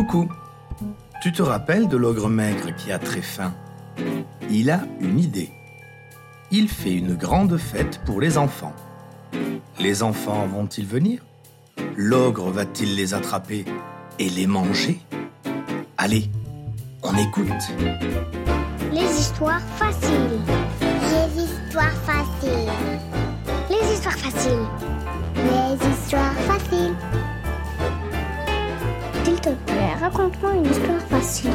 [0.00, 0.30] Coucou,
[1.20, 3.52] tu te rappelles de l'ogre maigre qui a très faim?
[4.50, 5.50] Il a une idée.
[6.50, 8.72] Il fait une grande fête pour les enfants.
[9.78, 11.20] Les enfants vont-ils venir?
[11.96, 13.66] L'ogre va-t-il les attraper
[14.18, 14.98] et les manger?
[15.98, 16.30] Allez,
[17.02, 17.70] on écoute.
[18.90, 20.40] Les histoires faciles.
[20.80, 22.72] Les histoires faciles.
[23.68, 24.66] Les histoires faciles.
[25.36, 26.96] Les histoires faciles.
[30.10, 31.50] Raconte-moi une histoire facile.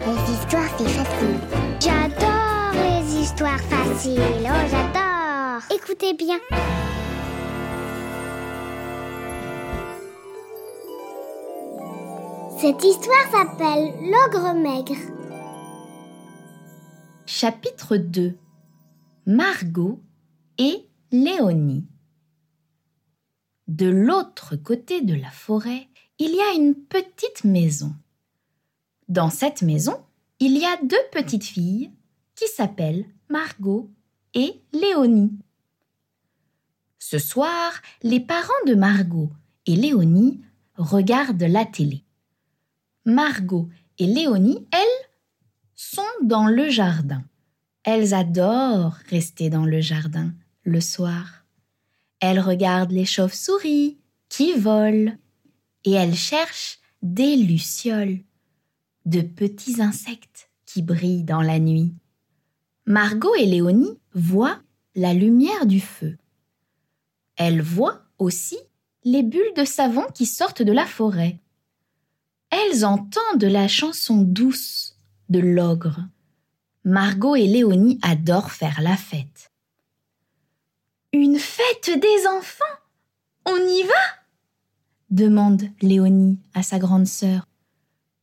[0.00, 1.38] Les histoires, c'est facile.
[1.80, 4.20] J'adore les histoires faciles.
[4.44, 5.62] Oh, j'adore.
[5.74, 6.38] Écoutez bien.
[12.58, 15.00] Cette histoire s'appelle L'ogre maigre.
[17.26, 18.36] Chapitre 2
[19.26, 20.02] Margot
[20.58, 21.86] et Léonie
[23.68, 25.88] De l'autre côté de la forêt,
[26.20, 27.94] il y a une petite maison.
[29.08, 29.98] Dans cette maison,
[30.38, 31.90] il y a deux petites filles
[32.34, 33.90] qui s'appellent Margot
[34.34, 35.32] et Léonie.
[36.98, 37.72] Ce soir,
[38.02, 39.30] les parents de Margot
[39.64, 40.42] et Léonie
[40.76, 42.04] regardent la télé.
[43.06, 45.08] Margot et Léonie, elles,
[45.74, 47.24] sont dans le jardin.
[47.82, 51.46] Elles adorent rester dans le jardin le soir.
[52.20, 53.96] Elles regardent les chauves-souris
[54.28, 55.12] qui volent
[55.84, 58.20] et elles cherchent des lucioles,
[59.06, 61.94] de petits insectes qui brillent dans la nuit.
[62.86, 64.60] Margot et Léonie voient
[64.94, 66.16] la lumière du feu.
[67.36, 68.58] Elles voient aussi
[69.04, 71.38] les bulles de savon qui sortent de la forêt.
[72.50, 74.98] Elles entendent la chanson douce
[75.28, 76.00] de l'ogre.
[76.84, 79.52] Margot et Léonie adorent faire la fête.
[81.12, 82.64] Une fête des enfants
[83.46, 84.19] On y va
[85.10, 87.46] demande Léonie à sa grande sœur.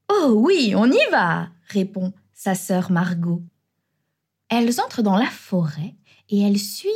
[0.10, 3.42] Oh oui, on y va répond sa sœur Margot.
[4.50, 5.96] Elles entrent dans la forêt
[6.30, 6.94] et elles suivent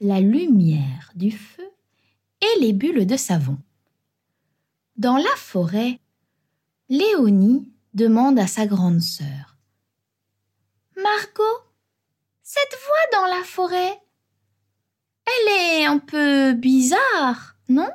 [0.00, 1.68] la lumière du feu
[2.40, 3.58] et les bulles de savon.
[4.96, 6.00] Dans la forêt,
[6.88, 9.56] Léonie demande à sa grande sœur.
[10.96, 11.62] Margot,
[12.42, 14.00] cette voix dans la forêt,
[15.26, 17.90] elle est un peu bizarre, non?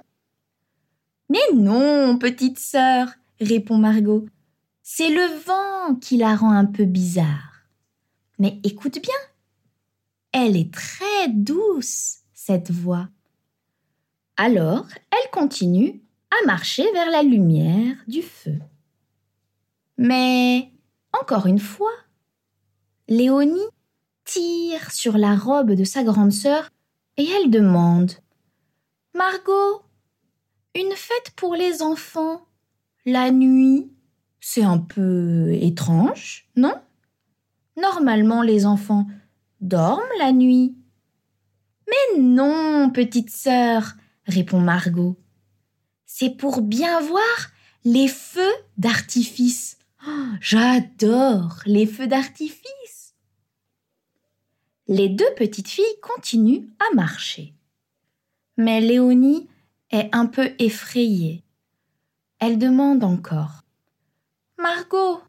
[1.31, 3.07] Mais non, petite sœur,
[3.39, 4.25] répond Margot.
[4.83, 7.69] C'est le vent qui la rend un peu bizarre.
[8.37, 9.15] Mais écoute bien,
[10.33, 13.07] elle est très douce, cette voix.
[14.35, 18.59] Alors, elle continue à marcher vers la lumière du feu.
[19.97, 20.69] Mais,
[21.13, 21.93] encore une fois,
[23.07, 23.69] Léonie
[24.25, 26.69] tire sur la robe de sa grande sœur
[27.15, 28.11] et elle demande
[29.15, 29.81] Margot,
[30.75, 32.45] une fête pour les enfants,
[33.05, 33.91] la nuit,
[34.39, 36.75] c'est un peu étrange, non?
[37.77, 39.07] Normalement, les enfants
[39.59, 40.75] dorment la nuit.
[41.87, 43.93] Mais non, petite sœur,
[44.25, 45.17] répond Margot.
[46.05, 47.51] C'est pour bien voir
[47.83, 49.77] les feux d'artifice.
[50.07, 53.15] Oh, J'adore les feux d'artifice.
[54.87, 57.53] Les deux petites filles continuent à marcher.
[58.57, 59.47] Mais Léonie
[59.91, 61.43] est un peu effrayée.
[62.39, 63.61] Elle demande encore.
[64.57, 65.21] Margot,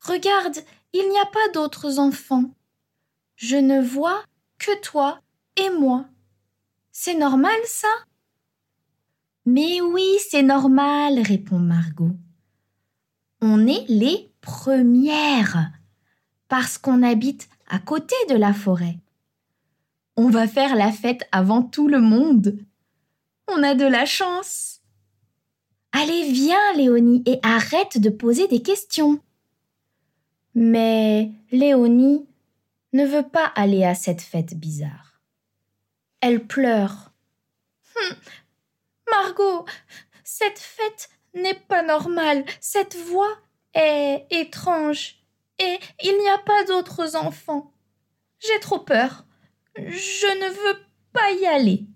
[0.00, 0.58] regarde,
[0.92, 2.50] il n'y a pas d'autres enfants.
[3.36, 4.22] Je ne vois
[4.58, 5.20] que toi
[5.56, 6.06] et moi.
[6.90, 7.88] C'est normal ça?
[9.44, 12.16] Mais oui, c'est normal, répond Margot.
[13.40, 15.70] On est les premières
[16.48, 18.98] parce qu'on habite à côté de la forêt.
[20.16, 22.58] On va faire la fête avant tout le monde.
[23.48, 24.80] On a de la chance.
[25.92, 29.20] Allez, viens, Léonie, et arrête de poser des questions.
[30.54, 32.26] Mais Léonie
[32.92, 35.22] ne veut pas aller à cette fête bizarre.
[36.20, 37.12] Elle pleure.
[37.94, 38.16] Hum,
[39.10, 39.64] Margot,
[40.24, 42.44] cette fête n'est pas normale.
[42.60, 43.36] Cette voix
[43.74, 45.16] est étrange.
[45.58, 47.72] Et il n'y a pas d'autres enfants.
[48.38, 49.24] J'ai trop peur.
[49.76, 50.78] Je ne veux
[51.12, 51.86] pas y aller.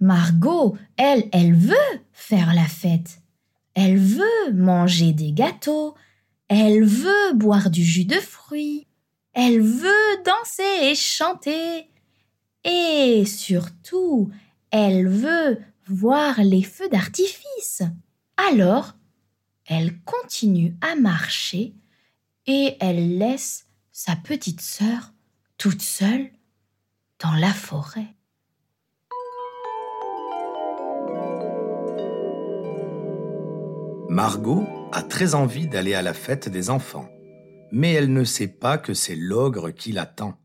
[0.00, 1.76] Margot, elle, elle veut
[2.12, 3.20] faire la fête.
[3.74, 5.94] Elle veut manger des gâteaux.
[6.48, 8.86] Elle veut boire du jus de fruits.
[9.32, 11.90] Elle veut danser et chanter.
[12.64, 14.30] Et surtout,
[14.70, 17.82] elle veut voir les feux d'artifice.
[18.36, 18.94] Alors,
[19.66, 21.74] elle continue à marcher
[22.46, 25.12] et elle laisse sa petite sœur
[25.58, 26.30] toute seule
[27.18, 28.14] dans la forêt.
[34.10, 37.08] Margot a très envie d'aller à la fête des enfants,
[37.70, 40.36] mais elle ne sait pas que c'est l'ogre qui l'attend.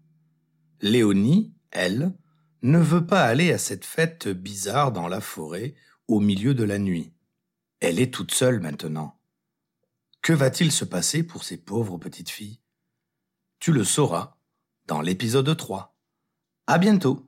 [0.81, 2.13] Léonie, elle,
[2.61, 5.73] ne veut pas aller à cette fête bizarre dans la forêt
[6.07, 7.15] au milieu de la nuit.
[7.79, 9.19] Elle est toute seule maintenant.
[10.21, 12.61] Que va-t-il se passer pour ces pauvres petites filles?
[13.57, 14.37] Tu le sauras
[14.85, 15.97] dans l'épisode 3.
[16.67, 17.27] À bientôt